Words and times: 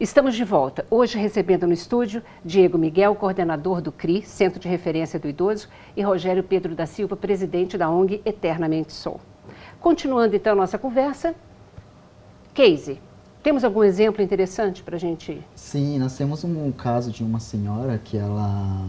Estamos 0.00 0.34
de 0.34 0.44
volta, 0.44 0.86
hoje 0.90 1.18
recebendo 1.18 1.66
no 1.66 1.74
estúdio 1.74 2.22
Diego 2.42 2.78
Miguel, 2.78 3.14
coordenador 3.14 3.82
do 3.82 3.92
CRI, 3.92 4.22
Centro 4.22 4.58
de 4.58 4.66
Referência 4.66 5.20
do 5.20 5.28
Idoso, 5.28 5.68
e 5.94 6.00
Rogério 6.00 6.42
Pedro 6.42 6.74
da 6.74 6.86
Silva, 6.86 7.14
presidente 7.14 7.76
da 7.76 7.90
ONG 7.90 8.22
Eternamente 8.24 8.94
Sou. 8.94 9.20
Continuando 9.78 10.34
então 10.34 10.56
nossa 10.56 10.78
conversa, 10.78 11.34
Casey, 12.54 12.98
temos 13.42 13.62
algum 13.62 13.84
exemplo 13.84 14.22
interessante 14.22 14.82
para 14.82 14.96
a 14.96 14.98
gente? 14.98 15.38
Sim, 15.54 15.98
nós 15.98 16.16
temos 16.16 16.44
um 16.44 16.72
caso 16.72 17.10
de 17.10 17.22
uma 17.22 17.38
senhora 17.38 18.00
que 18.02 18.16
ela, 18.16 18.82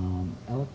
ela 0.48 0.66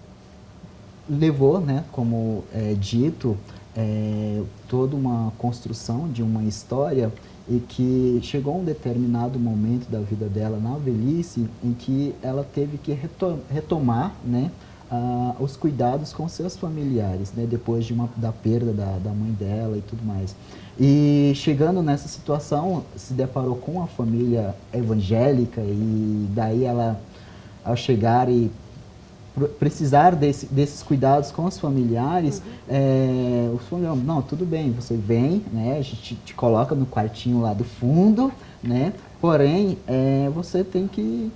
levou, 1.09 1.63
né, 1.63 1.83
como 1.91 2.45
é, 2.53 2.75
dito, 2.75 3.39
é, 3.75 4.43
toda 4.69 4.95
uma 4.95 5.33
construção 5.39 6.07
de 6.11 6.23
uma 6.23 6.45
história 6.45 7.11
e 7.49 7.61
que 7.61 8.21
chegou 8.23 8.61
um 8.61 8.65
determinado 8.65 9.39
momento 9.39 9.89
da 9.89 10.01
vida 10.01 10.27
dela 10.27 10.59
na 10.59 10.77
velhice 10.77 11.47
em 11.63 11.73
que 11.73 12.15
ela 12.23 12.45
teve 12.45 12.77
que 12.77 12.97
retomar 13.49 14.13
né, 14.25 14.51
uh, 14.91 15.43
os 15.43 15.57
cuidados 15.57 16.13
com 16.13 16.29
seus 16.29 16.57
familiares, 16.57 17.33
né, 17.33 17.47
depois 17.49 17.85
de 17.85 17.93
uma, 17.93 18.09
da 18.17 18.33
perda 18.33 18.73
da, 18.73 18.99
da 18.99 19.11
mãe 19.11 19.31
dela 19.31 19.77
e 19.77 19.83
tudo 19.83 20.05
mais. 20.05 20.35
E 20.79 21.33
chegando 21.35 21.83
nessa 21.83 22.09
situação, 22.09 22.83
se 22.97 23.15
deparou 23.15 23.57
com 23.57 23.83
a 23.83 23.87
família 23.87 24.55
evangélica 24.75 25.61
e 25.61 26.27
daí 26.35 26.65
ela, 26.65 27.01
ao 27.65 27.77
chegar 27.77 28.29
e 28.29 28.51
precisar 29.59 30.15
desse, 30.15 30.47
desses 30.47 30.83
cuidados 30.83 31.31
com 31.31 31.45
os 31.45 31.59
familiares, 31.59 32.39
uhum. 32.39 32.53
é, 32.69 33.51
os 33.55 33.67
familiares, 33.69 34.05
não, 34.05 34.23
tudo 34.23 34.45
bem, 34.45 34.73
você 34.73 34.97
vem, 34.97 35.45
né, 35.53 35.77
a 35.79 35.83
gente 35.83 36.15
te 36.17 36.35
coloca 36.35 36.75
no 36.75 36.87
quartinho 36.87 37.41
lá 37.41 37.53
do 37.53 37.65
fundo, 37.65 38.33
né, 38.63 38.93
porém, 39.21 39.79
é, 39.87 40.31
você 40.35 40.65
tem 40.65 40.87
que 40.87 41.31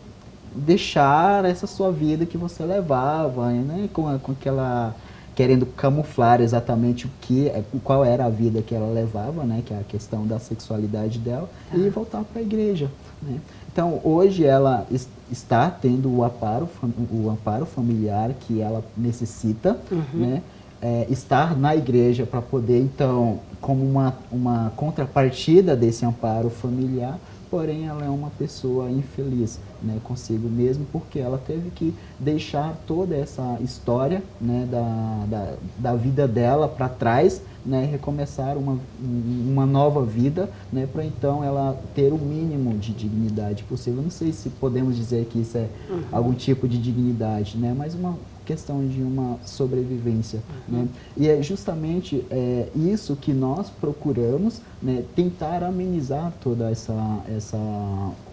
deixar 0.54 1.44
essa 1.44 1.66
sua 1.66 1.92
vida 1.92 2.26
que 2.26 2.36
você 2.36 2.64
levava, 2.64 3.50
né, 3.50 3.88
com, 3.92 4.18
com 4.18 4.32
aquela 4.32 4.94
querendo 5.34 5.64
camuflar 5.64 6.40
exatamente 6.42 7.06
o 7.06 7.10
que, 7.20 7.48
é, 7.48 7.62
qual 7.82 8.04
era 8.04 8.26
a 8.26 8.28
vida 8.28 8.60
que 8.60 8.74
ela 8.74 8.92
levava, 8.92 9.44
né, 9.44 9.62
que 9.64 9.72
é 9.72 9.78
a 9.78 9.84
questão 9.84 10.26
da 10.26 10.38
sexualidade 10.38 11.18
dela, 11.18 11.48
e 11.72 11.84
tá. 11.84 11.90
voltar 11.90 12.24
para 12.24 12.40
a 12.40 12.42
igreja, 12.42 12.90
né. 13.22 13.38
Então, 13.72 14.00
hoje 14.02 14.44
ela 14.44 14.86
está 15.30 15.70
tendo 15.70 16.10
o 16.10 16.24
amparo, 16.24 16.68
o 17.12 17.30
amparo 17.30 17.64
familiar 17.64 18.30
que 18.40 18.60
ela 18.60 18.84
necessita, 18.96 19.78
uhum. 19.90 20.04
né? 20.14 20.42
É, 20.82 21.06
estar 21.10 21.58
na 21.58 21.76
igreja 21.76 22.24
para 22.24 22.40
poder, 22.40 22.80
então, 22.80 23.40
como 23.60 23.84
uma, 23.84 24.14
uma 24.32 24.72
contrapartida 24.74 25.76
desse 25.76 26.06
amparo 26.06 26.48
familiar, 26.48 27.18
porém 27.50 27.86
ela 27.86 28.02
é 28.02 28.08
uma 28.08 28.30
pessoa 28.30 28.90
infeliz 28.90 29.58
né, 29.82 29.98
consigo 30.02 30.48
mesmo, 30.48 30.86
porque 30.90 31.18
ela 31.18 31.36
teve 31.36 31.70
que 31.70 31.94
deixar 32.18 32.74
toda 32.86 33.14
essa 33.14 33.58
história 33.60 34.22
né, 34.40 34.66
da, 34.70 35.26
da, 35.28 35.54
da 35.76 35.96
vida 35.96 36.26
dela 36.26 36.66
para 36.66 36.88
trás 36.88 37.42
né, 37.64 37.84
recomeçar 37.84 38.56
uma, 38.56 38.78
uma 39.00 39.66
nova 39.66 40.04
vida, 40.04 40.50
né, 40.72 40.88
para 40.90 41.04
então 41.04 41.44
ela 41.44 41.80
ter 41.94 42.12
o 42.12 42.18
mínimo 42.18 42.76
de 42.78 42.92
dignidade 42.92 43.62
possível. 43.64 44.02
Não 44.02 44.10
sei 44.10 44.32
se 44.32 44.48
podemos 44.48 44.96
dizer 44.96 45.26
que 45.26 45.40
isso 45.40 45.58
é 45.58 45.68
uhum. 45.88 46.02
algum 46.12 46.34
tipo 46.34 46.66
de 46.66 46.78
dignidade, 46.78 47.56
né, 47.56 47.74
mas 47.76 47.94
uma 47.94 48.16
questão 48.44 48.86
de 48.86 49.00
uma 49.02 49.38
sobrevivência. 49.44 50.40
Uhum. 50.68 50.78
Né? 50.78 50.88
E 51.16 51.28
é 51.28 51.40
justamente 51.42 52.24
é, 52.30 52.68
isso 52.74 53.14
que 53.14 53.32
nós 53.32 53.70
procuramos, 53.70 54.60
né, 54.82 55.04
tentar 55.14 55.62
amenizar 55.62 56.32
toda 56.42 56.70
essa, 56.70 57.20
essa 57.28 57.56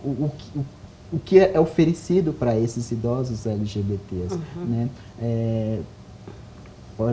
o, 0.03 0.09
o, 0.09 0.31
o 1.11 1.19
que 1.19 1.39
é 1.39 1.59
oferecido 1.59 2.33
para 2.33 2.57
esses 2.57 2.91
idosos 2.91 3.45
LGBTs, 3.45 4.35
uhum. 4.35 4.65
né? 4.65 4.89
É, 5.19 5.79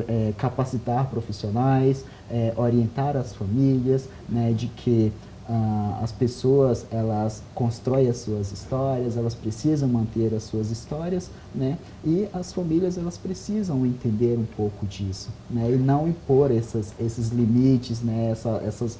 é, 0.08 0.32
capacitar 0.36 1.06
profissionais, 1.06 2.04
é, 2.30 2.52
orientar 2.56 3.16
as 3.16 3.34
famílias, 3.34 4.08
né, 4.28 4.52
de 4.52 4.66
que 4.68 5.12
ah, 5.48 6.00
as 6.02 6.10
pessoas 6.10 6.86
elas 6.90 7.42
constroem 7.54 8.08
as 8.08 8.16
suas 8.16 8.50
histórias, 8.50 9.16
elas 9.16 9.34
precisam 9.34 9.88
manter 9.88 10.34
as 10.34 10.44
suas 10.44 10.70
histórias, 10.70 11.30
né, 11.54 11.76
e 12.02 12.26
as 12.32 12.52
famílias 12.52 12.96
elas 12.96 13.18
precisam 13.18 13.84
entender 13.84 14.38
um 14.38 14.46
pouco 14.56 14.86
disso, 14.86 15.28
né, 15.50 15.70
e 15.70 15.76
não 15.76 16.08
impor 16.08 16.50
essas, 16.50 16.94
esses 16.98 17.28
limites, 17.28 18.00
né, 18.00 18.30
essa, 18.30 18.62
essas 18.66 18.98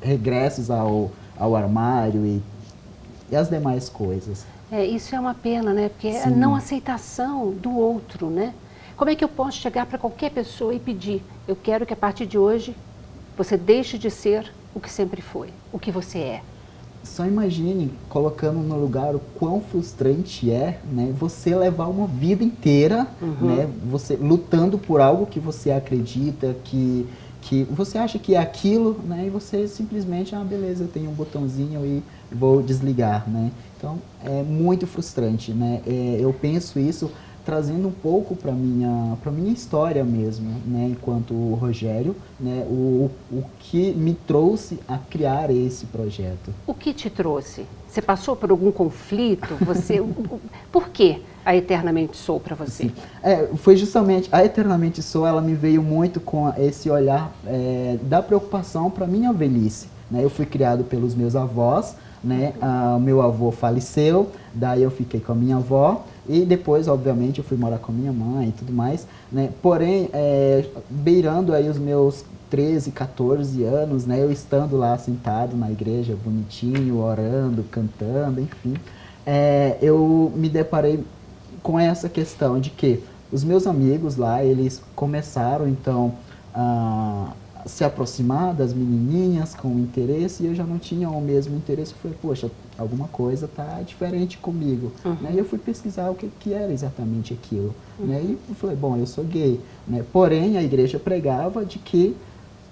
regressos 0.00 0.70
ao, 0.70 1.10
ao 1.36 1.56
armário 1.56 2.24
e, 2.24 2.40
e 3.30 3.36
as 3.36 3.50
demais 3.50 3.88
coisas. 3.88 4.44
É, 4.72 4.84
isso 4.84 5.14
é 5.16 5.18
uma 5.18 5.34
pena, 5.34 5.72
né? 5.72 5.88
Porque 5.88 6.12
Sim. 6.12 6.18
é 6.18 6.24
a 6.24 6.30
não 6.30 6.54
aceitação 6.54 7.50
do 7.50 7.76
outro, 7.76 8.30
né? 8.30 8.54
Como 9.00 9.10
é 9.10 9.14
que 9.14 9.24
eu 9.24 9.30
posso 9.30 9.56
chegar 9.56 9.86
para 9.86 9.96
qualquer 9.96 10.30
pessoa 10.30 10.74
e 10.74 10.78
pedir? 10.78 11.22
Eu 11.48 11.56
quero 11.56 11.86
que 11.86 11.92
a 11.94 11.96
partir 11.96 12.26
de 12.26 12.36
hoje 12.36 12.76
você 13.34 13.56
deixe 13.56 13.96
de 13.96 14.10
ser 14.10 14.52
o 14.74 14.78
que 14.78 14.90
sempre 14.90 15.22
foi, 15.22 15.48
o 15.72 15.78
que 15.78 15.90
você 15.90 16.18
é. 16.18 16.42
Só 17.02 17.24
imagine 17.24 17.90
colocando 18.10 18.58
no 18.58 18.78
lugar 18.78 19.14
o 19.14 19.20
quão 19.38 19.62
frustrante 19.62 20.50
é, 20.50 20.80
né, 20.92 21.14
você 21.18 21.56
levar 21.56 21.86
uma 21.86 22.06
vida 22.06 22.44
inteira, 22.44 23.06
uhum. 23.22 23.56
né, 23.56 23.70
você 23.90 24.16
lutando 24.16 24.76
por 24.76 25.00
algo 25.00 25.24
que 25.24 25.40
você 25.40 25.70
acredita, 25.70 26.54
que 26.62 27.08
que 27.40 27.64
você 27.70 27.96
acha 27.96 28.18
que 28.18 28.34
é 28.34 28.38
aquilo, 28.38 29.00
né, 29.02 29.24
e 29.26 29.30
você 29.30 29.66
simplesmente, 29.66 30.34
ah, 30.34 30.44
beleza, 30.44 30.84
eu 30.84 30.88
tenho 30.88 31.08
um 31.10 31.14
botãozinho 31.14 31.86
e 31.86 32.02
vou 32.30 32.62
desligar, 32.62 33.26
né? 33.26 33.50
Então 33.78 33.96
é 34.22 34.42
muito 34.42 34.86
frustrante, 34.86 35.52
né? 35.52 35.80
É, 35.86 36.18
eu 36.20 36.34
penso 36.34 36.78
isso 36.78 37.10
trazendo 37.44 37.88
um 37.88 37.92
pouco 37.92 38.34
para 38.36 38.52
minha 38.52 39.16
para 39.22 39.32
minha 39.32 39.52
história 39.52 40.04
mesmo, 40.04 40.50
né, 40.66 40.88
enquanto 40.90 41.34
Rogério, 41.54 42.14
né, 42.38 42.64
o, 42.68 43.10
o 43.30 43.44
que 43.58 43.92
me 43.92 44.14
trouxe 44.14 44.78
a 44.88 44.98
criar 44.98 45.50
esse 45.50 45.86
projeto. 45.86 46.52
O 46.66 46.74
que 46.74 46.92
te 46.92 47.10
trouxe? 47.10 47.66
Você 47.88 48.00
passou 48.00 48.36
por 48.36 48.50
algum 48.50 48.70
conflito? 48.70 49.56
Você, 49.64 50.00
por 50.70 50.90
que 50.90 51.22
a 51.44 51.56
Eternamente 51.56 52.16
Sou 52.16 52.38
para 52.38 52.54
você? 52.54 52.90
É, 53.22 53.48
foi 53.56 53.76
justamente 53.76 54.28
a 54.30 54.44
Eternamente 54.44 55.02
Sou, 55.02 55.26
ela 55.26 55.42
me 55.42 55.54
veio 55.54 55.82
muito 55.82 56.20
com 56.20 56.52
esse 56.56 56.88
olhar 56.88 57.32
é, 57.44 57.98
da 58.02 58.22
preocupação 58.22 58.90
para 58.90 59.06
minha 59.06 59.32
velhice. 59.32 59.88
Né? 60.10 60.22
Eu 60.22 60.30
fui 60.30 60.46
criado 60.46 60.84
pelos 60.84 61.14
meus 61.14 61.34
avós, 61.34 61.96
né? 62.22 62.52
Ah, 62.60 62.98
meu 63.00 63.22
avô 63.22 63.50
faleceu, 63.50 64.30
daí 64.54 64.82
eu 64.82 64.90
fiquei 64.90 65.20
com 65.20 65.32
a 65.32 65.34
minha 65.34 65.56
avó 65.56 66.04
e 66.28 66.44
depois, 66.44 66.86
obviamente, 66.86 67.38
eu 67.38 67.44
fui 67.44 67.56
morar 67.56 67.78
com 67.78 67.92
a 67.92 67.94
minha 67.94 68.12
mãe 68.12 68.48
e 68.48 68.52
tudo 68.52 68.72
mais, 68.72 69.06
né? 69.32 69.50
Porém, 69.62 70.08
é, 70.12 70.64
beirando 70.88 71.54
aí 71.54 71.68
os 71.68 71.78
meus 71.78 72.24
13, 72.50 72.90
14 72.90 73.62
anos, 73.64 74.06
né? 74.06 74.22
Eu 74.22 74.30
estando 74.30 74.76
lá 74.76 74.96
sentado 74.98 75.56
na 75.56 75.70
igreja, 75.70 76.16
bonitinho, 76.22 77.00
orando, 77.00 77.64
cantando, 77.70 78.40
enfim, 78.40 78.74
é, 79.26 79.76
eu 79.80 80.32
me 80.34 80.48
deparei 80.48 81.04
com 81.62 81.78
essa 81.78 82.08
questão 82.08 82.58
de 82.58 82.70
que 82.70 83.02
os 83.32 83.44
meus 83.44 83.66
amigos 83.66 84.16
lá, 84.16 84.44
eles 84.44 84.82
começaram, 84.94 85.68
então, 85.68 86.14
a 86.54 87.32
se 87.66 87.84
aproximar 87.84 88.54
das 88.54 88.72
menininhas 88.72 89.54
com 89.54 89.78
interesse 89.78 90.42
e 90.42 90.46
eu 90.46 90.54
já 90.54 90.64
não 90.64 90.78
tinha 90.78 91.08
o 91.08 91.20
mesmo 91.20 91.56
interesse. 91.56 91.92
Eu 91.92 91.98
falei, 91.98 92.16
poxa, 92.20 92.50
alguma 92.78 93.08
coisa 93.08 93.48
tá 93.48 93.80
diferente 93.86 94.38
comigo. 94.38 94.92
Uhum. 95.04 95.16
Né? 95.20 95.32
E 95.34 95.38
eu 95.38 95.44
fui 95.44 95.58
pesquisar 95.58 96.10
o 96.10 96.14
que, 96.14 96.28
que 96.40 96.52
era 96.52 96.72
exatamente 96.72 97.32
aquilo. 97.32 97.74
Uhum. 97.98 98.06
Né? 98.06 98.20
E 98.24 98.38
eu 98.48 98.54
falei, 98.54 98.76
bom, 98.76 98.96
eu 98.96 99.06
sou 99.06 99.24
gay. 99.24 99.60
Né? 99.86 100.04
Porém, 100.12 100.56
a 100.56 100.62
igreja 100.62 100.98
pregava 100.98 101.64
de 101.64 101.78
que 101.78 102.16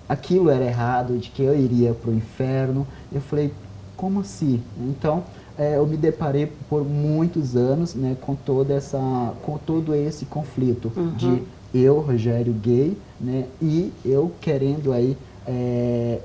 aquilo 0.08 0.48
era 0.50 0.64
errado, 0.64 1.18
de 1.18 1.30
que 1.30 1.42
eu 1.42 1.58
iria 1.58 1.92
para 1.92 2.10
o 2.10 2.14
inferno. 2.14 2.86
Eu 3.12 3.20
falei, 3.20 3.52
como 3.96 4.20
assim? 4.20 4.62
Então, 4.78 5.24
é, 5.58 5.76
eu 5.76 5.86
me 5.86 5.96
deparei 5.96 6.50
por 6.68 6.84
muitos 6.84 7.56
anos 7.56 7.94
né, 7.94 8.16
com, 8.20 8.34
toda 8.34 8.72
essa, 8.72 9.34
com 9.42 9.58
todo 9.58 9.94
esse 9.94 10.24
conflito 10.24 10.90
uhum. 10.96 11.10
de 11.14 11.42
eu, 11.74 12.00
Rogério, 12.00 12.52
gay, 12.52 12.96
né, 13.20 13.46
e 13.60 13.92
eu 14.04 14.32
querendo 14.40 14.92
aí 14.92 15.16
é, 15.46 16.20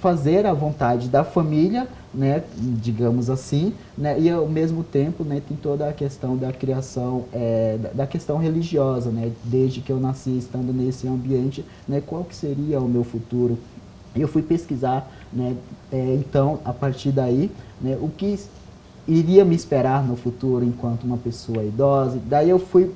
fazer 0.00 0.46
a 0.46 0.52
vontade 0.52 1.08
da 1.08 1.24
família, 1.24 1.86
né, 2.14 2.42
digamos 2.56 3.28
assim, 3.28 3.72
né, 3.96 4.18
e 4.18 4.30
ao 4.30 4.48
mesmo 4.48 4.82
tempo 4.82 5.24
né, 5.24 5.42
tem 5.46 5.56
toda 5.56 5.88
a 5.88 5.92
questão 5.92 6.36
da 6.36 6.52
criação, 6.52 7.24
é, 7.32 7.78
da 7.94 8.06
questão 8.06 8.38
religiosa, 8.38 9.10
né, 9.10 9.30
desde 9.44 9.80
que 9.80 9.90
eu 9.90 10.00
nasci 10.00 10.36
estando 10.38 10.72
nesse 10.72 11.06
ambiente, 11.06 11.64
né, 11.86 12.02
qual 12.04 12.24
que 12.24 12.34
seria 12.34 12.80
o 12.80 12.88
meu 12.88 13.04
futuro. 13.04 13.58
Eu 14.16 14.26
fui 14.26 14.42
pesquisar, 14.42 15.10
né, 15.32 15.54
é, 15.92 16.14
então, 16.14 16.60
a 16.64 16.72
partir 16.72 17.10
daí, 17.10 17.50
né, 17.80 17.96
o 18.00 18.08
que 18.08 18.38
iria 19.06 19.44
me 19.44 19.54
esperar 19.54 20.06
no 20.06 20.16
futuro 20.16 20.64
enquanto 20.64 21.04
uma 21.04 21.16
pessoa 21.16 21.64
idosa. 21.64 22.20
Daí 22.26 22.50
eu 22.50 22.58
fui 22.58 22.92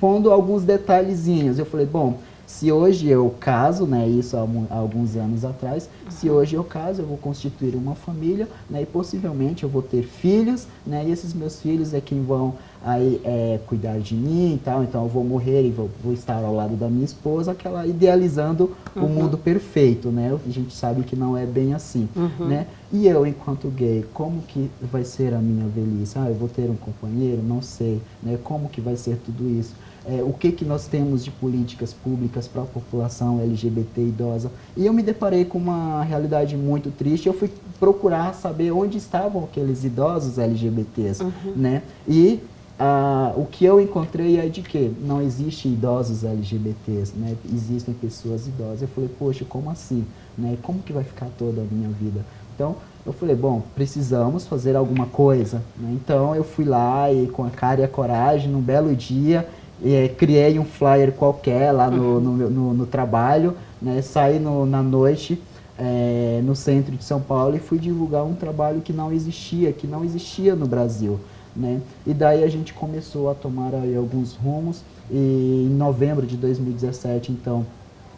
pondo 0.00 0.30
alguns 0.32 0.62
detalhezinhos. 0.64 1.58
Eu 1.58 1.66
falei, 1.66 1.86
bom, 1.86 2.18
Se 2.50 2.72
hoje 2.72 3.08
eu 3.08 3.32
caso, 3.38 3.86
né, 3.86 4.08
isso 4.08 4.36
há, 4.36 4.40
alguns 4.74 5.14
anos 5.14 5.44
atrás, 5.44 5.88
uhum. 6.04 6.10
se 6.10 6.28
hoje 6.28 6.56
eu 6.56 6.64
caso, 6.64 7.00
eu 7.00 7.06
vou 7.06 7.16
constituir 7.16 7.76
uma 7.76 7.94
família, 7.94 8.48
né, 8.68 8.82
e 8.82 8.86
possivelmente 8.86 9.62
eu 9.62 9.68
vou 9.68 9.82
ter 9.82 10.02
filhos, 10.02 10.66
né, 10.84 11.04
e 11.06 11.12
esses 11.12 11.32
meus 11.32 11.60
filhos 11.60 11.94
é 11.94 12.00
quem 12.00 12.24
vão 12.24 12.54
aí 12.84 13.20
é, 13.24 13.60
cuidar 13.66 13.98
de 13.98 14.14
mim 14.14 14.54
e 14.54 14.58
tal, 14.58 14.82
então 14.82 15.02
eu 15.02 15.08
vou 15.08 15.22
morrer 15.22 15.66
e 15.66 15.70
vou, 15.70 15.90
vou 16.02 16.12
estar 16.12 16.42
ao 16.42 16.54
lado 16.54 16.76
da 16.76 16.88
minha 16.88 17.04
esposa, 17.04 17.52
aquela 17.52 17.86
idealizando 17.86 18.74
uhum. 18.96 19.04
o 19.04 19.08
mundo 19.08 19.36
perfeito, 19.36 20.08
né? 20.08 20.36
A 20.46 20.50
gente 20.50 20.74
sabe 20.74 21.02
que 21.02 21.14
não 21.14 21.36
é 21.36 21.44
bem 21.44 21.74
assim, 21.74 22.08
uhum. 22.16 22.46
né? 22.46 22.66
E 22.92 23.06
eu, 23.06 23.26
enquanto 23.26 23.68
gay, 23.68 24.04
como 24.14 24.40
que 24.42 24.70
vai 24.80 25.04
ser 25.04 25.34
a 25.34 25.38
minha 25.38 25.68
velhice? 25.68 26.18
Ah, 26.18 26.28
eu 26.28 26.34
vou 26.34 26.48
ter 26.48 26.68
um 26.70 26.76
companheiro? 26.76 27.42
Não 27.42 27.62
sei, 27.62 28.00
né? 28.22 28.38
Como 28.42 28.68
que 28.68 28.80
vai 28.80 28.96
ser 28.96 29.16
tudo 29.24 29.48
isso? 29.48 29.74
É, 30.06 30.22
o 30.22 30.32
que, 30.32 30.50
que 30.50 30.64
nós 30.64 30.86
temos 30.86 31.22
de 31.22 31.30
políticas 31.30 31.92
públicas 31.92 32.48
para 32.48 32.62
a 32.62 32.64
população 32.64 33.38
LGBT 33.42 34.00
idosa. 34.00 34.50
E 34.74 34.86
eu 34.86 34.94
me 34.94 35.02
deparei 35.02 35.44
com 35.44 35.58
uma 35.58 36.02
realidade 36.02 36.56
muito 36.56 36.90
triste. 36.90 37.26
Eu 37.26 37.34
fui 37.34 37.50
procurar 37.78 38.34
saber 38.34 38.72
onde 38.72 38.96
estavam 38.96 39.44
aqueles 39.44 39.84
idosos 39.84 40.38
LGBTs, 40.38 41.22
uhum. 41.22 41.52
né? 41.54 41.82
E 42.08 42.40
ah, 42.82 43.34
o 43.36 43.44
que 43.44 43.62
eu 43.62 43.78
encontrei 43.78 44.40
é 44.40 44.48
de 44.48 44.62
que 44.62 44.90
não 45.02 45.20
existe 45.20 45.68
idosos 45.68 46.24
LGBTs, 46.24 47.12
né? 47.14 47.36
Existem 47.52 47.92
pessoas 47.92 48.46
idosas. 48.46 48.80
Eu 48.80 48.88
falei, 48.88 49.10
poxa, 49.18 49.44
como 49.46 49.68
assim? 49.70 50.02
Né? 50.36 50.56
Como 50.62 50.78
que 50.78 50.90
vai 50.90 51.04
ficar 51.04 51.28
toda 51.38 51.60
a 51.60 51.64
minha 51.70 51.90
vida? 51.90 52.24
Então, 52.54 52.76
eu 53.04 53.12
falei, 53.12 53.36
bom, 53.36 53.62
precisamos 53.74 54.46
fazer 54.46 54.76
alguma 54.76 55.04
coisa. 55.04 55.62
Né? 55.76 55.92
Então, 55.92 56.34
eu 56.34 56.42
fui 56.42 56.64
lá 56.64 57.12
e 57.12 57.26
com 57.26 57.44
a 57.44 57.50
cara 57.50 57.82
e 57.82 57.84
a 57.84 57.88
coragem, 57.88 58.50
num 58.50 58.62
belo 58.62 58.96
dia, 58.96 59.46
e, 59.82 60.08
criei 60.16 60.58
um 60.58 60.64
flyer 60.64 61.12
qualquer 61.12 61.72
lá 61.72 61.90
no, 61.90 62.14
uhum. 62.14 62.20
no, 62.20 62.50
no, 62.50 62.74
no 62.74 62.86
trabalho, 62.86 63.54
né? 63.80 64.00
saí 64.00 64.38
no, 64.38 64.64
na 64.64 64.82
noite 64.82 65.38
é, 65.78 66.40
no 66.42 66.56
centro 66.56 66.96
de 66.96 67.04
São 67.04 67.20
Paulo 67.20 67.56
e 67.56 67.58
fui 67.58 67.78
divulgar 67.78 68.24
um 68.24 68.34
trabalho 68.34 68.80
que 68.80 68.92
não 68.92 69.12
existia, 69.12 69.70
que 69.70 69.86
não 69.86 70.02
existia 70.02 70.54
no 70.54 70.66
Brasil. 70.66 71.20
Né? 71.54 71.80
E 72.06 72.14
daí 72.14 72.44
a 72.44 72.48
gente 72.48 72.72
começou 72.72 73.30
a 73.30 73.34
tomar 73.34 73.74
aí 73.74 73.96
alguns 73.96 74.34
rumos 74.34 74.82
e 75.10 75.66
em 75.68 75.74
novembro 75.74 76.24
de 76.24 76.36
2017, 76.36 77.32
então, 77.32 77.66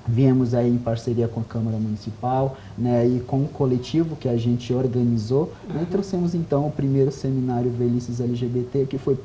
viemos 0.07 0.53
aí 0.55 0.69
em 0.69 0.79
parceria 0.79 1.29
com 1.29 1.41
a 1.41 1.45
Câmara 1.45 1.77
Municipal 1.79 2.57
né, 2.77 3.07
e 3.07 3.21
com 3.21 3.43
o 3.43 3.49
coletivo 3.49 4.17
que 4.17 4.29
a 4.29 4.37
gente 4.37 4.73
organizou 4.73 5.53
né, 5.69 5.77
uhum. 5.77 5.83
e 5.83 5.87
trouxemos 5.87 6.35
então 6.35 6.67
o 6.67 6.71
primeiro 6.71 7.13
seminário 7.13 7.71
Velhices 7.71 8.21
LGBT, 8.21 8.87
que 8.87 8.99
foi 8.99 9.17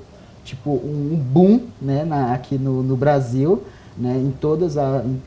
tipo 0.43 0.71
um 0.71 1.15
boom 1.15 1.61
né, 1.81 2.05
na, 2.05 2.33
aqui 2.33 2.57
no, 2.57 2.81
no 2.81 2.95
Brasil, 2.95 3.63
né, 3.97 4.15
em, 4.17 4.31
todas 4.31 4.77
a, 4.77 5.03
em, 5.03 5.19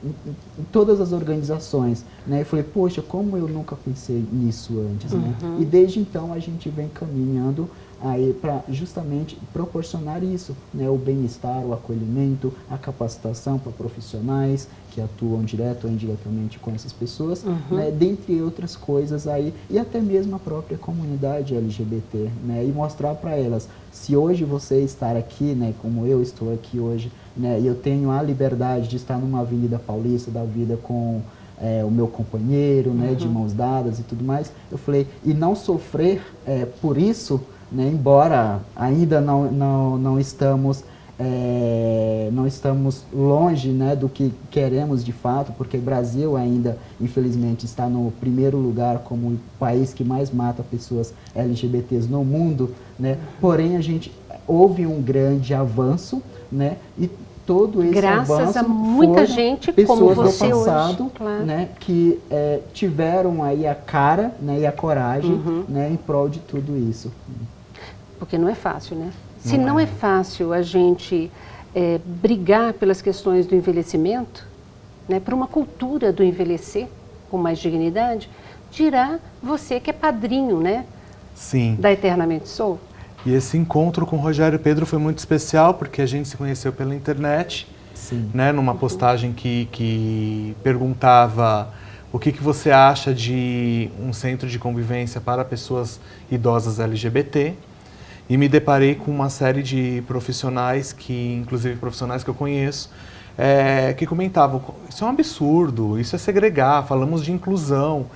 em, 0.59 0.63
todas 0.73 1.01
as 1.01 1.13
organizações. 1.13 2.05
Né, 2.27 2.41
e 2.41 2.45
falei, 2.45 2.65
poxa, 2.65 3.03
como 3.03 3.37
eu 3.37 3.49
nunca 3.49 3.77
pensei 3.77 4.25
nisso 4.33 4.81
antes. 4.93 5.13
Né? 5.13 5.35
Uhum. 5.43 5.51
Né? 5.51 5.57
E 5.61 5.65
desde 5.65 5.99
então 5.99 6.33
a 6.33 6.39
gente 6.39 6.71
vem 6.71 6.89
caminhando 6.89 7.69
aí 8.03 8.33
para 8.33 8.63
justamente 8.69 9.37
proporcionar 9.53 10.23
isso, 10.23 10.57
né, 10.73 10.89
o 10.89 10.97
bem-estar, 10.97 11.65
o 11.65 11.73
acolhimento, 11.73 12.53
a 12.71 12.79
capacitação 12.79 13.59
para 13.59 13.73
profissionais 13.73 14.69
que 14.91 15.01
atuam 15.01 15.43
direto 15.45 15.87
ou 15.87 15.93
indiretamente 15.93 16.59
com 16.59 16.71
essas 16.73 16.93
pessoas, 16.93 17.45
uhum. 17.45 17.77
né, 17.77 17.91
dentre 17.91 18.41
outras 18.43 18.75
coisas 18.75 19.27
aí, 19.29 19.55
e 19.69 19.79
até 19.79 20.01
mesmo 20.01 20.35
a 20.35 20.39
própria 20.39 20.77
comunidade 20.77 21.55
LGBT, 21.55 22.31
né, 22.45 22.65
e 22.65 22.73
mostrar 22.73 23.15
para 23.15 23.37
elas, 23.37 23.69
se 23.93 24.17
hoje 24.17 24.45
você 24.45 24.81
estar 24.81 25.17
aqui, 25.17 25.55
né, 25.55 25.75
como 25.81 26.07
eu 26.07 26.23
estou 26.23 26.53
aqui 26.53 26.79
hoje, 26.81 27.13
né, 27.37 27.61
e 27.61 27.67
eu 27.67 27.75
tenho 27.75 28.11
a 28.11 28.23
liberdade 28.23 28.89
de 28.89 28.97
estar 28.97 29.19
numa 29.19 29.41
avenida 29.41 29.79
paulista 29.79 30.31
da 30.31 30.43
vida 30.43 30.77
com 30.77 31.21
é, 31.61 31.85
o 31.85 31.91
meu 31.91 32.09
companheiro, 32.09 32.91
né, 32.91 33.11
uhum. 33.11 33.15
de 33.15 33.29
mãos 33.29 33.53
dadas 33.53 33.99
e 33.99 34.03
tudo 34.03 34.25
mais, 34.25 34.51
eu 34.73 34.79
falei, 34.79 35.07
e 35.25 35.35
não 35.35 35.55
sofrer 35.55 36.23
é, 36.47 36.65
por 36.65 36.97
isso, 36.97 37.41
né? 37.71 37.89
embora 37.93 38.61
ainda 38.75 39.21
não, 39.21 39.51
não, 39.51 39.99
não 39.99 40.21
estamos 40.21 40.85
é, 41.23 42.31
não 42.33 42.47
estamos 42.47 43.05
longe 43.13 43.69
né, 43.69 43.95
do 43.95 44.09
que 44.09 44.33
queremos 44.51 45.05
de 45.05 45.13
fato, 45.13 45.53
porque 45.53 45.77
o 45.77 45.81
Brasil 45.81 46.35
ainda, 46.35 46.79
infelizmente, 46.99 47.67
está 47.67 47.87
no 47.91 48.11
primeiro 48.13 48.57
lugar 48.57 49.01
como 49.01 49.29
o 49.29 49.39
país 49.59 49.93
que 49.93 50.03
mais 50.03 50.31
mata 50.31 50.63
pessoas 50.63 51.13
LGBTs 51.35 52.09
no 52.09 52.25
mundo, 52.25 52.75
né? 52.99 53.19
porém 53.39 53.77
a 53.77 53.83
gente 53.83 54.11
houve 54.47 54.87
um 54.87 55.03
grande 55.03 55.53
avanço 55.53 56.23
né? 56.51 56.79
e 56.99 57.11
todo 57.51 57.83
esse 57.83 57.93
Graças 57.93 58.31
avanço 58.31 58.59
a 58.59 58.63
muita 58.63 59.27
gente 59.27 59.73
como 59.85 60.15
você 60.15 60.47
do 60.47 60.59
passado, 60.61 61.03
hoje, 61.03 61.13
claro. 61.17 61.45
né, 61.45 61.69
que 61.81 62.19
é, 62.31 62.61
tiveram 62.73 63.43
aí 63.43 63.67
a 63.67 63.75
cara 63.75 64.33
né, 64.41 64.61
e 64.61 64.67
a 64.67 64.71
coragem 64.71 65.33
uhum. 65.33 65.65
né, 65.69 65.91
em 65.91 65.97
prol 65.97 66.29
de 66.29 66.39
tudo 66.39 66.77
isso. 66.77 67.11
Porque 68.21 68.39
não 68.39 68.49
é 68.49 68.55
fácil, 68.55 68.95
né? 68.97 69.11
Se 69.41 69.57
não, 69.57 69.69
não 69.69 69.81
é. 69.81 69.85
é. 69.85 69.87
fácil 69.87 70.53
a 70.53 70.63
gente 70.63 71.31
é, 71.75 71.99
brigar 72.05 72.75
pelas 72.75 73.01
questões 73.01 73.47
do 73.47 73.57
envelhecimento, 73.57 74.47
né, 75.09 75.19
por 75.19 75.35
uma 75.35 75.47
cultura 75.47 76.13
do 76.13 76.23
envelhecer 76.23 76.87
com 77.31 77.39
mais 77.39 77.59
dignidade, 77.59 78.29
dirá 78.71 79.19
você 79.43 79.81
que 79.81 79.91
é 79.91 79.93
padrinho, 79.93 80.61
né? 80.61 80.85
Sim. 81.35 81.77
Da 81.81 81.91
Eternamente 81.91 82.49
Sou. 82.49 82.79
E 83.25 83.33
esse 83.33 83.57
encontro 83.57 84.07
com 84.07 84.17
o 84.17 84.19
Rogério 84.21 84.59
Pedro 84.59 84.85
foi 84.85 84.99
muito 84.99 85.19
especial 85.19 85.75
porque 85.75 86.03
a 86.03 86.07
gente 86.07 86.29
se 86.29 86.37
conheceu 86.37 86.73
pela 86.73 86.95
internet, 86.95 87.67
Sim. 87.95 88.31
né, 88.35 88.53
numa 88.53 88.75
postagem 88.75 89.33
que, 89.33 89.67
que 89.73 90.55
perguntava 90.63 91.73
o 92.13 92.19
que, 92.19 92.33
que 92.33 92.43
você 92.43 92.71
acha 92.71 93.15
de 93.15 93.91
um 93.99 94.13
centro 94.13 94.49
de 94.49 94.59
convivência 94.59 95.21
para 95.21 95.45
pessoas 95.45 96.01
idosas 96.31 96.79
LGBT 96.79 97.55
e 98.31 98.37
me 98.37 98.49
deparei 98.49 98.95
com 98.95 99.11
uma 99.11 99.29
série 99.29 99.61
de 99.61 100.05
profissionais 100.07 100.93
que, 100.93 101.35
inclusive 101.35 101.75
profissionais 101.75 102.23
que 102.23 102.31
eu 102.31 102.35
conheço, 102.35 102.89
é, 103.37 103.93
que 103.93 104.07
comentavam 104.07 104.63
isso 104.89 105.03
é 105.03 105.07
um 105.09 105.11
absurdo, 105.11 105.99
isso 105.99 106.15
é 106.15 106.19
segregar, 106.19 106.87
falamos 106.87 107.25
de 107.25 107.33
inclusão. 107.33 108.07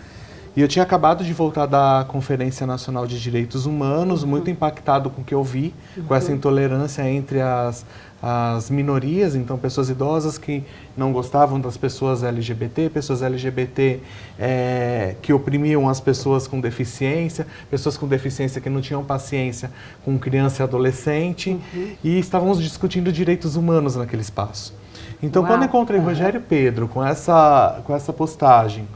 E 0.57 0.61
eu 0.61 0.69
tinha 0.69 0.85
acabado 0.85 1.25
de 1.25 1.33
voltar 1.33 1.67
da 1.67 2.05
Conferência 2.07 2.65
Nacional 2.65 3.09
de 3.09 3.21
Direitos 3.21 3.67
Humanos, 3.67 4.23
uhum. 4.23 4.29
muito 4.29 4.49
impactado 4.49 5.11
com 5.11 5.21
o 5.21 5.25
que 5.25 5.35
eu 5.35 5.43
vi, 5.43 5.75
uhum. 5.97 6.05
com 6.05 6.15
essa 6.15 6.31
uhum. 6.31 6.37
intolerância 6.37 7.03
entre 7.11 7.41
as, 7.41 7.85
as 8.23 8.71
minorias, 8.71 9.35
então 9.35 9.59
pessoas 9.59 9.91
idosas 9.91 10.39
que 10.39 10.63
não 10.97 11.13
gostavam 11.13 11.61
das 11.61 11.77
pessoas 11.77 12.23
LGBT, 12.23 12.89
pessoas 12.89 13.21
LGBT 13.21 13.99
é, 14.39 15.17
que 15.21 15.33
oprimiam 15.33 15.89
as 15.89 16.01
pessoas 16.01 16.47
com 16.47 16.61
deficiência, 16.61 17.49
pessoas 17.69 17.97
com 17.97 18.07
deficiência 18.07 18.61
que 18.61 18.71
não 18.71 18.81
tinham 18.81 19.05
paciência 19.05 19.73
com 20.05 20.17
criança 20.17 20.63
e 20.63 20.65
adolescente, 20.65 21.51
uhum. 21.51 21.97
e 22.05 22.17
estávamos 22.17 22.63
discutindo 22.63 23.11
direitos 23.11 23.57
humanos 23.57 23.97
naquele 23.97 24.23
espaço. 24.23 24.73
Então, 25.21 25.43
Uau. 25.43 25.51
quando 25.51 25.65
encontrei 25.65 25.99
uhum. 25.99 26.07
Rogério 26.07 26.41
Pedro 26.41 26.87
com 26.87 27.05
essa, 27.05 27.81
com 27.85 27.93
essa 27.93 28.13
postagem 28.13 28.87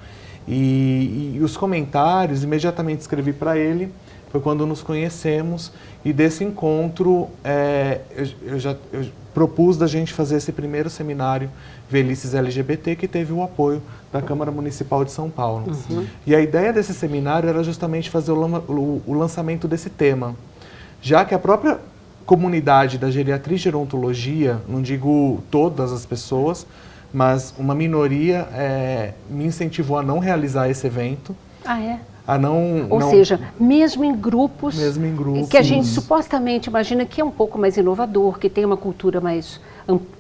e, 0.49 1.37
e 1.37 1.41
os 1.43 1.57
comentários, 1.57 2.43
imediatamente 2.43 3.01
escrevi 3.01 3.33
para 3.33 3.57
ele 3.59 3.93
foi 4.31 4.41
quando 4.41 4.67
nos 4.67 4.83
conhecemos 4.83 5.73
e 6.05 6.13
desse 6.13 6.45
encontro 6.45 7.29
é, 7.43 8.01
eu, 8.15 8.53
eu, 8.53 8.59
já 8.59 8.77
eu 8.93 9.07
propus 9.33 9.77
da 9.77 9.87
gente 9.87 10.13
fazer 10.13 10.37
esse 10.37 10.53
primeiro 10.53 10.91
seminário 10.91 11.51
Velhices 11.89 12.35
LGBT 12.35 12.97
que 12.97 13.09
teve 13.09 13.33
o 13.33 13.43
apoio 13.43 13.81
da 14.13 14.21
Câmara 14.21 14.51
Municipal 14.51 15.05
de 15.05 15.13
São 15.13 15.31
Paulo. 15.31 15.73
Uhum. 15.91 16.07
E 16.27 16.35
a 16.35 16.41
ideia 16.41 16.73
desse 16.73 16.93
seminário 16.93 17.49
era 17.49 17.63
justamente 17.65 18.11
fazer 18.11 18.33
o, 18.33 18.45
o, 18.45 19.03
o 19.07 19.15
lançamento 19.15 19.67
desse 19.67 19.89
tema, 19.89 20.35
já 21.01 21.25
que 21.25 21.35
a 21.35 21.39
própria 21.39 21.79
comunidade 22.27 22.99
da 22.99 23.11
geriatria 23.11 23.55
e 23.55 23.59
gerontologia, 23.59 24.61
não 24.69 24.83
digo 24.83 25.43
todas 25.51 25.93
as 25.93 26.05
pessoas, 26.05 26.67
mas 27.13 27.55
uma 27.59 27.75
minoria 27.75 28.49
é, 28.53 29.13
me 29.29 29.45
incentivou 29.45 29.99
a 29.99 30.03
não 30.03 30.19
realizar 30.19 30.69
esse 30.69 30.87
evento. 30.87 31.35
Ah, 31.65 31.81
é? 31.81 31.99
a 32.29 32.37
não. 32.37 32.87
Ou 32.91 33.01
não, 33.01 33.11
seja, 33.11 33.41
mesmo 33.59 34.05
em 34.05 34.15
grupos. 34.15 34.77
Mesmo 34.77 35.07
em 35.07 35.17
grupos. 35.17 35.49
Que 35.49 35.57
a 35.57 35.63
gente 35.63 35.87
supostamente 35.87 36.69
imagina 36.69 37.07
que 37.07 37.23
é 37.23 37.25
um 37.25 37.31
pouco 37.31 37.59
mais 37.59 37.79
inovador, 37.79 38.39
que 38.39 38.51
tem 38.51 38.67
uma 38.67 38.77
cultura 38.77 39.19
mais 39.19 39.59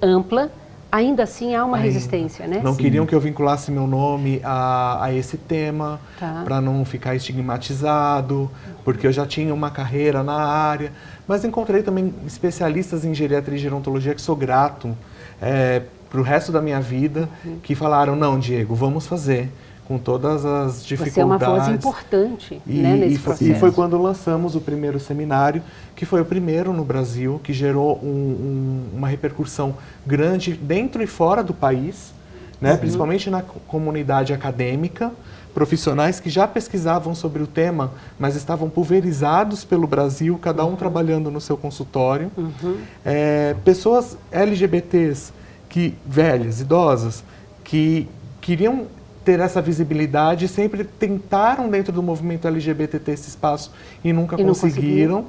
ampla, 0.00 0.50
ainda 0.90 1.24
assim 1.24 1.54
há 1.54 1.62
uma 1.66 1.76
ainda. 1.76 1.86
resistência, 1.86 2.46
né? 2.46 2.62
Não 2.64 2.72
Sim. 2.72 2.82
queriam 2.82 3.04
que 3.04 3.14
eu 3.14 3.20
vinculasse 3.20 3.70
meu 3.70 3.86
nome 3.86 4.40
a, 4.42 5.04
a 5.04 5.12
esse 5.12 5.36
tema, 5.36 6.00
tá. 6.18 6.44
para 6.46 6.62
não 6.62 6.82
ficar 6.82 7.14
estigmatizado, 7.14 8.50
porque 8.86 9.06
eu 9.06 9.12
já 9.12 9.26
tinha 9.26 9.52
uma 9.52 9.70
carreira 9.70 10.22
na 10.22 10.36
área. 10.36 10.90
Mas 11.26 11.44
encontrei 11.44 11.82
também 11.82 12.14
especialistas 12.26 13.04
em 13.04 13.12
geriatria 13.12 13.56
e 13.56 13.58
gerontologia 13.58 14.14
que 14.14 14.22
sou 14.22 14.34
grato 14.34 14.96
é, 15.42 15.82
para 16.10 16.20
o 16.20 16.22
resto 16.22 16.50
da 16.50 16.60
minha 16.60 16.80
vida, 16.80 17.28
uhum. 17.44 17.58
que 17.62 17.74
falaram: 17.74 18.16
não, 18.16 18.38
Diego, 18.38 18.74
vamos 18.74 19.06
fazer 19.06 19.50
com 19.88 19.96
todas 19.96 20.44
as 20.44 20.84
dificuldades. 20.84 21.14
Você 21.14 21.20
é 21.20 21.24
uma 21.24 21.38
voz 21.38 21.68
importante 21.68 22.60
e, 22.66 22.74
né, 22.74 22.94
nesse 22.94 23.14
e, 23.14 23.18
processo. 23.18 23.50
E 23.50 23.54
foi 23.54 23.72
quando 23.72 24.00
lançamos 24.00 24.54
o 24.54 24.60
primeiro 24.60 25.00
seminário, 25.00 25.62
que 25.96 26.04
foi 26.04 26.20
o 26.20 26.24
primeiro 26.26 26.74
no 26.74 26.84
Brasil, 26.84 27.40
que 27.42 27.54
gerou 27.54 27.98
um, 28.02 28.06
um, 28.06 28.98
uma 28.98 29.08
repercussão 29.08 29.74
grande 30.06 30.52
dentro 30.52 31.02
e 31.02 31.06
fora 31.06 31.42
do 31.42 31.54
país. 31.54 32.12
né? 32.60 32.72
Uhum. 32.72 32.78
principalmente 32.78 33.30
na 33.30 33.40
comunidade 33.40 34.32
acadêmica, 34.34 35.10
profissionais 35.54 36.20
que 36.20 36.28
já 36.28 36.46
pesquisavam 36.46 37.14
sobre 37.14 37.42
o 37.42 37.46
tema, 37.46 37.92
mas 38.18 38.36
estavam 38.36 38.68
pulverizados 38.68 39.64
pelo 39.64 39.86
Brasil, 39.86 40.38
cada 40.42 40.64
um 40.66 40.70
uhum. 40.70 40.76
trabalhando 40.76 41.30
no 41.30 41.40
seu 41.40 41.56
consultório. 41.56 42.30
Uhum. 42.36 42.76
É, 43.04 43.56
pessoas 43.64 44.18
LGBTs 44.30 45.37
que 45.68 45.94
velhas, 46.06 46.60
idosas, 46.60 47.22
que 47.64 48.08
queriam 48.40 48.86
ter 49.24 49.40
essa 49.40 49.60
visibilidade, 49.60 50.48
sempre 50.48 50.84
tentaram 50.84 51.68
dentro 51.68 51.92
do 51.92 52.02
movimento 52.02 52.48
LGBT 52.48 52.98
ter 52.98 53.12
esse 53.12 53.28
espaço 53.28 53.70
e 54.02 54.12
nunca 54.12 54.40
e 54.40 54.44
conseguiram. 54.44 55.26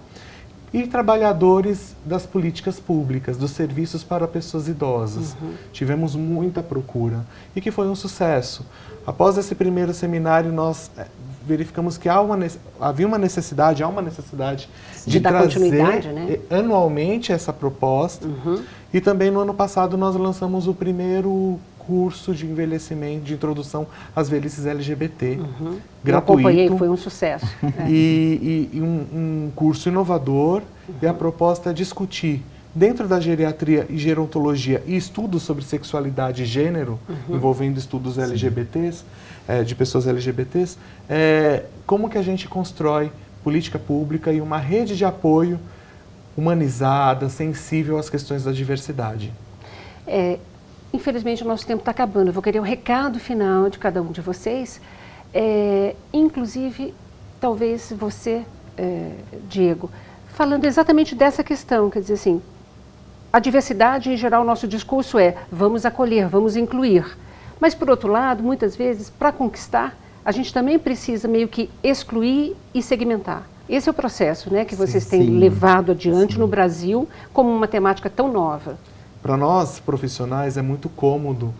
E 0.71 0.85
trabalhadores 0.85 1.95
das 2.05 2.25
políticas 2.27 2.79
públicas, 2.79 3.35
dos 3.35 3.51
serviços 3.51 4.03
para 4.03 4.27
pessoas 4.27 4.67
idosas. 4.67 5.35
Uhum. 5.41 5.53
Tivemos 5.73 6.15
muita 6.15 6.61
procura 6.61 7.25
e 7.55 7.59
que 7.59 7.71
foi 7.71 7.87
um 7.87 7.95
sucesso. 7.95 8.63
Após 9.05 9.37
esse 9.37 9.55
primeiro 9.55 9.93
seminário, 9.93 10.53
nós 10.53 10.91
eh, 10.95 11.07
verificamos 11.49 11.97
que 11.97 12.07
há 12.07 12.21
uma, 12.21 12.37
havia 12.79 13.07
uma 13.07 13.17
necessidade, 13.17 13.81
há 13.81 13.87
uma 13.87 14.01
necessidade 14.01 14.69
de, 15.05 15.13
de 15.13 15.19
trazer 15.19 15.59
né? 16.13 16.39
anualmente 16.49 17.31
essa 17.31 17.51
proposta. 17.51 18.27
Uhum. 18.27 18.63
E 18.93 19.01
também 19.01 19.31
no 19.31 19.39
ano 19.39 19.53
passado 19.53 19.97
nós 19.97 20.15
lançamos 20.15 20.67
o 20.67 20.73
primeiro 20.73 21.59
curso 21.79 22.35
de 22.35 22.45
envelhecimento, 22.45 23.23
de 23.25 23.33
introdução 23.33 23.87
às 24.15 24.29
velhices 24.29 24.67
LGBT, 24.67 25.39
uhum. 25.39 25.77
gratuito. 26.03 26.07
Eu 26.07 26.17
acompanhei, 26.17 26.69
foi 26.77 26.87
um 26.87 26.97
sucesso. 26.97 27.47
E, 27.89 28.69
e, 28.71 28.77
e 28.77 28.81
um, 28.81 29.05
um, 29.13 29.51
curso 29.55 29.89
inovador, 29.89 30.61
uhum. 30.87 30.95
e 31.01 31.07
a 31.07 31.13
proposta 31.13 31.71
é 31.71 31.73
discutir 31.73 32.43
dentro 32.73 33.07
da 33.07 33.19
geriatria 33.19 33.85
e 33.89 33.97
gerontologia 33.97 34.83
e 34.85 34.95
estudos 34.95 35.43
sobre 35.43 35.63
sexualidade 35.63 36.43
e 36.43 36.45
gênero, 36.45 36.99
uhum. 37.07 37.35
envolvendo 37.35 37.77
estudos 37.77 38.17
LGBTs, 38.17 39.03
é, 39.47 39.63
de 39.63 39.73
pessoas 39.73 40.05
LGBTs, 40.05 40.77
é, 41.09 41.65
como 41.85 42.09
que 42.09 42.17
a 42.17 42.21
gente 42.21 42.47
constrói 42.47 43.11
política 43.43 43.79
pública 43.79 44.31
e 44.31 44.39
uma 44.39 44.57
rede 44.57 44.95
de 44.95 45.05
apoio 45.05 45.59
humanizada, 46.37 47.29
sensível 47.29 47.97
às 47.97 48.09
questões 48.09 48.43
da 48.43 48.51
diversidade. 48.51 49.33
É, 50.05 50.37
infelizmente, 50.93 51.43
o 51.43 51.47
nosso 51.47 51.65
tempo 51.65 51.79
está 51.79 51.91
acabando. 51.91 52.27
Eu 52.27 52.33
vou 52.33 52.43
querer 52.43 52.59
o 52.59 52.63
recado 52.63 53.19
final 53.19 53.69
de 53.69 53.79
cada 53.79 54.01
um 54.01 54.11
de 54.11 54.21
vocês, 54.21 54.79
é, 55.33 55.95
inclusive, 56.13 56.93
talvez 57.41 57.93
você, 57.97 58.43
é, 58.77 59.11
Diego, 59.49 59.89
falando 60.29 60.65
exatamente 60.65 61.15
dessa 61.15 61.43
questão, 61.43 61.89
quer 61.89 61.99
dizer 61.99 62.13
assim, 62.13 62.41
a 63.31 63.39
diversidade, 63.39 64.11
em 64.11 64.17
geral, 64.17 64.41
o 64.41 64.45
nosso 64.45 64.67
discurso 64.67 65.19
é 65.19 65.35
vamos 65.51 65.85
acolher, 65.85 66.27
vamos 66.27 66.55
incluir. 66.55 67.05
Mas, 67.59 67.75
por 67.75 67.89
outro 67.89 68.11
lado, 68.11 68.41
muitas 68.41 68.75
vezes, 68.75 69.09
para 69.09 69.31
conquistar, 69.31 69.95
a 70.25 70.31
gente 70.31 70.53
também 70.53 70.79
precisa 70.79 71.27
meio 71.27 71.47
que 71.47 71.69
excluir 71.83 72.55
e 72.73 72.81
segmentar. 72.81 73.43
Esse 73.67 73.87
é 73.87 73.91
o 73.91 73.93
processo 73.93 74.51
né, 74.51 74.65
que 74.65 74.75
vocês 74.75 75.03
sim, 75.03 75.09
têm 75.09 75.25
sim, 75.25 75.37
levado 75.37 75.91
adiante 75.91 76.33
sim. 76.33 76.39
no 76.39 76.47
Brasil 76.47 77.07
como 77.31 77.55
uma 77.55 77.67
temática 77.67 78.09
tão 78.09 78.31
nova. 78.31 78.79
Para 79.21 79.37
nós, 79.37 79.79
profissionais, 79.79 80.57
é 80.57 80.61
muito 80.61 80.89
cômodo 80.89 81.53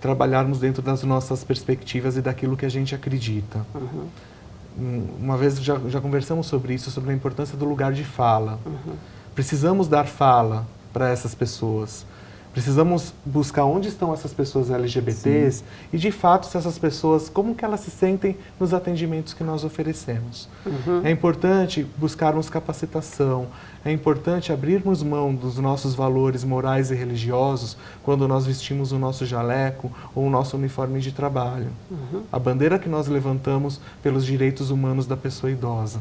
trabalharmos 0.00 0.58
dentro 0.60 0.82
das 0.82 1.02
nossas 1.02 1.42
perspectivas 1.42 2.16
e 2.18 2.20
daquilo 2.20 2.56
que 2.56 2.66
a 2.66 2.68
gente 2.68 2.94
acredita. 2.94 3.64
Uhum. 3.74 5.06
Uma 5.18 5.38
vez 5.38 5.58
já, 5.58 5.78
já, 5.88 5.98
conversamos 5.98 6.46
sobre 6.46 6.74
isso, 6.74 6.90
sobre 6.90 7.10
a 7.10 7.14
importância 7.14 7.56
do 7.56 7.64
lugar 7.64 7.92
de 7.94 8.04
fala. 8.04 8.58
Uhum. 8.66 8.94
Precisamos 9.34 9.88
dar 9.88 10.04
fala 10.04 10.66
para 10.96 11.10
essas 11.10 11.34
pessoas. 11.34 12.06
Precisamos 12.54 13.12
buscar 13.22 13.66
onde 13.66 13.88
estão 13.88 14.14
essas 14.14 14.32
pessoas 14.32 14.70
LGBTs 14.70 15.58
Sim. 15.58 15.64
e, 15.92 15.98
de 15.98 16.10
fato, 16.10 16.46
se 16.46 16.56
essas 16.56 16.78
pessoas, 16.78 17.28
como 17.28 17.54
que 17.54 17.62
elas 17.62 17.80
se 17.80 17.90
sentem 17.90 18.34
nos 18.58 18.72
atendimentos 18.72 19.34
que 19.34 19.44
nós 19.44 19.62
oferecemos. 19.62 20.48
Uhum. 20.64 21.02
É 21.04 21.10
importante 21.10 21.86
buscarmos 21.98 22.48
capacitação, 22.48 23.48
é 23.84 23.92
importante 23.92 24.54
abrirmos 24.54 25.02
mão 25.02 25.34
dos 25.34 25.58
nossos 25.58 25.94
valores 25.94 26.44
morais 26.44 26.90
e 26.90 26.94
religiosos 26.94 27.76
quando 28.02 28.26
nós 28.26 28.46
vestimos 28.46 28.90
o 28.90 28.98
nosso 28.98 29.26
jaleco 29.26 29.92
ou 30.14 30.24
o 30.24 30.30
nosso 30.30 30.56
uniforme 30.56 30.98
de 30.98 31.12
trabalho. 31.12 31.68
Uhum. 31.90 32.22
A 32.32 32.38
bandeira 32.38 32.78
que 32.78 32.88
nós 32.88 33.06
levantamos 33.06 33.82
pelos 34.02 34.24
direitos 34.24 34.70
humanos 34.70 35.06
da 35.06 35.14
pessoa 35.14 35.50
idosa. 35.50 36.00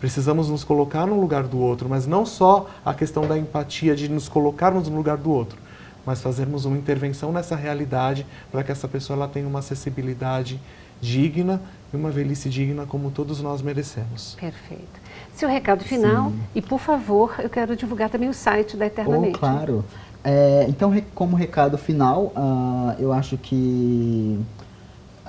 Precisamos 0.00 0.48
nos 0.48 0.64
colocar 0.64 1.06
no 1.06 1.20
lugar 1.20 1.42
do 1.42 1.58
outro, 1.58 1.86
mas 1.88 2.06
não 2.06 2.24
só 2.24 2.70
a 2.82 2.94
questão 2.94 3.28
da 3.28 3.36
empatia, 3.36 3.94
de 3.94 4.08
nos 4.08 4.28
colocarmos 4.30 4.88
no 4.88 4.96
lugar 4.96 5.18
do 5.18 5.30
outro, 5.30 5.58
mas 6.06 6.22
fazermos 6.22 6.64
uma 6.64 6.76
intervenção 6.78 7.30
nessa 7.30 7.54
realidade 7.54 8.26
para 8.50 8.64
que 8.64 8.72
essa 8.72 8.88
pessoa 8.88 9.16
ela 9.18 9.28
tenha 9.28 9.46
uma 9.46 9.58
acessibilidade 9.58 10.58
digna 11.02 11.60
e 11.92 11.96
uma 11.96 12.10
velhice 12.10 12.48
digna 12.48 12.86
como 12.86 13.10
todos 13.10 13.42
nós 13.42 13.60
merecemos. 13.60 14.36
Perfeito. 14.40 15.00
Seu 15.34 15.48
recado 15.48 15.84
final 15.84 16.30
Sim. 16.30 16.40
e, 16.54 16.62
por 16.62 16.80
favor, 16.80 17.34
eu 17.38 17.50
quero 17.50 17.76
divulgar 17.76 18.08
também 18.08 18.28
o 18.28 18.34
site 18.34 18.78
da 18.78 18.86
Eternamente. 18.86 19.36
Oh, 19.36 19.38
claro. 19.38 19.84
É, 20.24 20.66
então, 20.68 20.94
como 21.14 21.36
recado 21.36 21.76
final, 21.76 22.32
uh, 22.36 22.94
eu 22.98 23.12
acho 23.12 23.36
que 23.36 24.38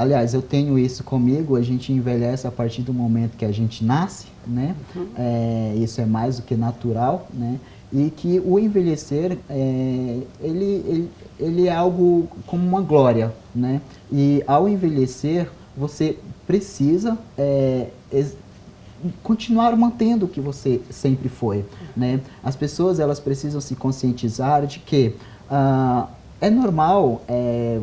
aliás, 0.01 0.33
eu 0.33 0.41
tenho 0.41 0.79
isso 0.79 1.03
comigo, 1.03 1.55
a 1.55 1.61
gente 1.61 1.93
envelhece 1.93 2.47
a 2.47 2.51
partir 2.51 2.81
do 2.81 2.91
momento 2.91 3.37
que 3.37 3.45
a 3.45 3.51
gente 3.51 3.85
nasce, 3.85 4.27
né? 4.47 4.75
Uhum. 4.95 5.07
É, 5.15 5.75
isso 5.77 6.01
é 6.01 6.05
mais 6.05 6.37
do 6.37 6.41
que 6.41 6.55
natural, 6.55 7.27
né? 7.31 7.59
E 7.93 8.09
que 8.09 8.41
o 8.43 8.57
envelhecer, 8.57 9.37
é, 9.47 10.19
ele, 10.41 10.83
ele, 10.87 11.11
ele 11.39 11.67
é 11.67 11.75
algo 11.75 12.27
como 12.47 12.65
uma 12.65 12.81
glória, 12.81 13.31
né? 13.53 13.79
E 14.11 14.43
ao 14.47 14.67
envelhecer, 14.67 15.47
você 15.77 16.17
precisa 16.47 17.17
é, 17.37 17.87
continuar 19.21 19.75
mantendo 19.77 20.25
o 20.25 20.27
que 20.27 20.41
você 20.41 20.81
sempre 20.89 21.29
foi, 21.29 21.63
né? 21.95 22.21
As 22.43 22.55
pessoas, 22.55 22.99
elas 22.99 23.19
precisam 23.19 23.61
se 23.61 23.75
conscientizar 23.75 24.65
de 24.65 24.79
que 24.79 25.13
uh, 25.49 26.07
é 26.39 26.49
normal 26.49 27.21
é, 27.27 27.79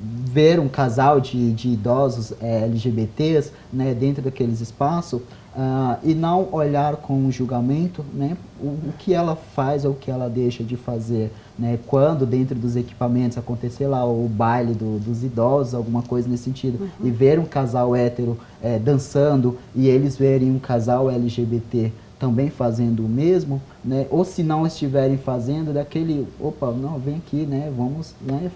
ver 0.00 0.60
um 0.60 0.68
casal 0.68 1.20
de, 1.20 1.52
de 1.52 1.68
idosos 1.68 2.32
é, 2.40 2.64
LGBTs 2.64 3.50
né, 3.72 3.94
dentro 3.94 4.22
daqueles 4.22 4.60
espaços 4.60 5.20
uh, 5.56 5.98
e 6.04 6.14
não 6.14 6.48
olhar 6.52 6.96
com 6.96 7.30
julgamento 7.30 8.04
né, 8.12 8.36
o, 8.60 8.66
o, 8.66 8.94
que 8.98 9.14
ela 9.14 9.34
faz 9.34 9.84
ou 9.84 9.92
o 9.92 9.94
que 9.94 10.10
ela 10.10 10.28
deixa 10.28 10.62
de 10.62 10.76
fazer. 10.76 11.32
Né, 11.58 11.78
quando 11.86 12.26
dentro 12.26 12.54
dos 12.54 12.76
equipamentos 12.76 13.38
acontecer 13.38 13.86
lá 13.86 14.04
o 14.04 14.28
baile 14.28 14.74
do, 14.74 14.98
dos 14.98 15.24
idosos, 15.24 15.74
alguma 15.74 16.02
coisa 16.02 16.28
nesse 16.28 16.44
sentido, 16.44 16.82
uhum. 16.82 17.06
e 17.06 17.10
ver 17.10 17.38
um 17.38 17.46
casal 17.46 17.96
hétero 17.96 18.38
é, 18.62 18.78
dançando 18.78 19.56
e 19.74 19.88
eles 19.88 20.18
verem 20.18 20.50
um 20.50 20.58
casal 20.58 21.10
LGBT 21.10 21.90
também 22.18 22.50
fazendo 22.50 23.04
o 23.04 23.08
mesmo, 23.08 23.60
né? 23.84 24.06
Ou 24.10 24.24
se 24.24 24.42
não 24.42 24.66
estiverem 24.66 25.18
fazendo, 25.18 25.72
daquele, 25.72 26.26
opa, 26.40 26.70
não, 26.72 26.98
vem 26.98 27.16
aqui, 27.16 27.44
né? 27.44 27.70
Vamos, 27.76 28.14
né? 28.22 28.50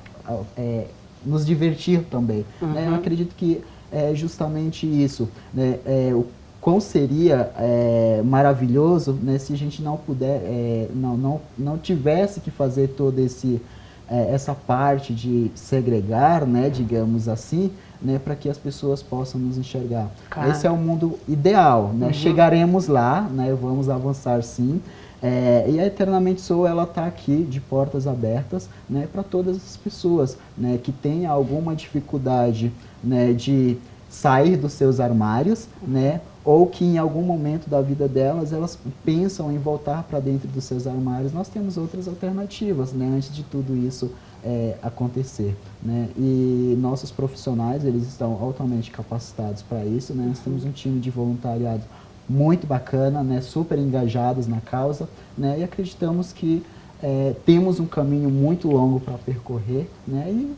É, 0.56 0.87
nos 1.25 1.45
divertir 1.45 2.03
também. 2.11 2.45
Uhum. 2.61 2.73
Né? 2.73 2.87
Eu 2.89 2.95
acredito 2.95 3.35
que 3.35 3.62
é 3.93 4.15
justamente 4.15 4.87
isso. 4.87 5.29
Né? 5.53 5.79
É, 5.85 6.12
o 6.15 6.27
quão 6.61 6.81
seria 6.81 7.50
é, 7.57 8.23
maravilhoso 8.25 9.12
né, 9.12 9.39
se 9.39 9.53
a 9.53 9.57
gente 9.57 9.83
não 9.83 9.97
puder, 9.97 10.43
é, 10.45 10.89
não, 10.95 11.17
não, 11.17 11.41
não 11.59 11.79
tivesse 11.79 12.41
que 12.41 12.50
fazer 12.50 12.89
toda 12.89 13.21
esse, 13.21 13.61
é, 14.09 14.35
essa 14.35 14.55
parte 14.55 15.15
de 15.15 15.50
segregar, 15.55 16.47
né, 16.47 16.69
digamos 16.69 17.29
assim, 17.29 17.71
né, 18.03 18.21
para 18.23 18.35
que 18.35 18.49
as 18.49 18.59
pessoas 18.59 19.03
possam 19.03 19.41
nos 19.41 19.57
enxergar. 19.57 20.11
Claro. 20.29 20.50
Esse 20.50 20.67
é 20.67 20.71
o 20.71 20.77
mundo 20.77 21.19
ideal. 21.27 21.93
Né? 21.95 22.09
Uhum. 22.09 22.12
Chegaremos 22.12 22.89
lá, 22.89 23.23
né, 23.23 23.57
vamos 23.61 23.89
avançar 23.89 24.43
sim. 24.43 24.81
É, 25.23 25.67
e 25.69 25.79
a 25.79 25.87
Eternamente 25.87 26.41
Sou, 26.41 26.67
ela 26.67 26.85
está 26.85 27.07
aqui 27.07 27.43
de 27.43 27.61
portas 27.61 28.07
abertas 28.07 28.69
né, 28.89 29.07
para 29.12 29.23
todas 29.23 29.57
as 29.57 29.77
pessoas 29.77 30.39
né, 30.57 30.79
que 30.83 30.93
têm 30.93 31.27
alguma 31.27 31.75
dificuldade 31.77 32.73
né, 33.05 33.33
de 33.33 33.77
sair 34.09 34.57
dos 34.57 34.73
seus 34.73 34.99
armários, 34.99 35.69
né, 35.83 36.21
ou 36.45 36.67
que 36.67 36.85
em 36.85 36.99
algum 36.99 37.23
momento 37.23 37.69
da 37.69 37.81
vida 37.83 38.09
delas 38.09 38.53
elas 38.53 38.79
pensam 39.05 39.53
em 39.53 39.59
voltar 39.59 40.03
para 40.05 40.19
dentro 40.21 40.49
dos 40.49 40.65
seus 40.65 40.87
armários. 40.87 41.33
Nós 41.33 41.49
temos 41.49 41.77
outras 41.77 42.09
alternativas 42.09 42.93
né, 42.93 43.12
antes 43.15 43.35
de 43.35 43.43
tudo 43.43 43.77
isso 43.77 44.11
é, 44.43 44.77
acontecer. 44.83 45.55
Né? 45.83 46.09
E 46.17 46.77
nossos 46.81 47.11
profissionais 47.11 47.85
eles 47.85 48.09
estão 48.09 48.39
altamente 48.41 48.91
capacitados 48.91 49.62
para 49.62 49.85
isso. 49.85 50.15
Né? 50.15 50.25
Nós 50.29 50.39
temos 50.39 50.65
um 50.65 50.73
time 50.73 50.99
de 50.99 51.11
voluntariado 51.11 51.83
muito 52.31 52.65
bacana, 52.65 53.25
né, 53.25 53.41
super 53.41 53.77
engajados 53.77 54.47
na 54.47 54.61
causa, 54.61 55.09
né, 55.37 55.57
e 55.59 55.65
acreditamos 55.65 56.33
que 56.33 56.65
é, 57.03 57.35
temos 57.45 57.81
um 57.81 57.87
caminho 57.87 58.31
muito 58.31 58.69
longo 58.69 59.01
para 59.01 59.15
percorrer, 59.15 59.89
né, 60.07 60.31
e 60.31 60.55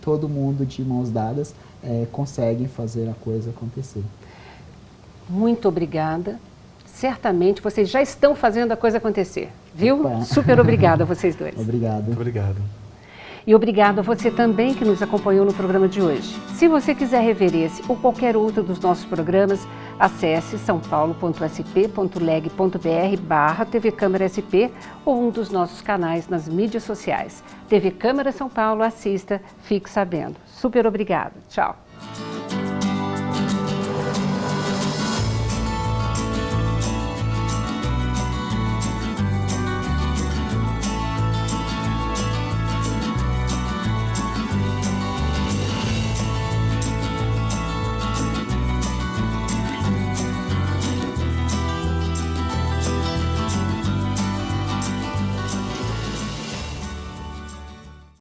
todo 0.00 0.28
mundo 0.28 0.66
de 0.66 0.82
mãos 0.82 1.08
dadas 1.08 1.54
é, 1.84 2.06
consegue 2.10 2.66
fazer 2.66 3.08
a 3.08 3.14
coisa 3.14 3.50
acontecer. 3.50 4.02
Muito 5.30 5.68
obrigada. 5.68 6.40
Certamente 6.84 7.62
vocês 7.62 7.88
já 7.88 8.02
estão 8.02 8.34
fazendo 8.34 8.72
a 8.72 8.76
coisa 8.76 8.98
acontecer, 8.98 9.50
viu? 9.72 10.00
Opa. 10.00 10.22
Super 10.22 10.58
obrigada 10.58 11.04
a 11.04 11.06
vocês 11.14 11.36
dois. 11.36 11.56
Obrigado. 11.56 12.04
Muito 12.06 12.18
obrigado. 12.20 12.81
E 13.46 13.54
obrigado 13.54 13.98
a 13.98 14.02
você 14.02 14.30
também 14.30 14.74
que 14.74 14.84
nos 14.84 15.02
acompanhou 15.02 15.44
no 15.44 15.52
programa 15.52 15.88
de 15.88 16.00
hoje. 16.00 16.34
Se 16.54 16.68
você 16.68 16.94
quiser 16.94 17.20
rever 17.20 17.54
esse 17.54 17.82
ou 17.88 17.96
qualquer 17.96 18.36
outro 18.36 18.62
dos 18.62 18.80
nossos 18.80 19.04
programas, 19.04 19.66
acesse 19.98 20.58
sãopaulo.sp.leg.br 20.58 23.20
barra 23.22 23.64
TV 23.64 23.90
Câmara 23.90 24.28
SP 24.28 24.70
ou 25.04 25.20
um 25.20 25.30
dos 25.30 25.50
nossos 25.50 25.80
canais 25.80 26.28
nas 26.28 26.48
mídias 26.48 26.84
sociais. 26.84 27.42
TV 27.68 27.90
Câmara 27.90 28.32
São 28.32 28.48
Paulo, 28.48 28.82
assista, 28.82 29.40
fique 29.62 29.90
sabendo. 29.90 30.36
Super 30.46 30.86
obrigado. 30.86 31.34
Tchau. 31.48 31.76